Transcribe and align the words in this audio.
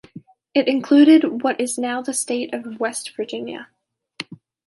It 0.55 0.67
included 0.67 1.43
what 1.43 1.61
is 1.61 1.77
now 1.77 2.01
the 2.01 2.11
State 2.11 2.55
of 2.55 2.79
West 2.79 3.15
Virginia. 3.15 3.67